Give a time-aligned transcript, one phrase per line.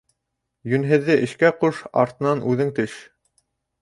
[0.71, 2.97] Йүнһеҙҙе эшкә ҡуш, артынан үҙең төш.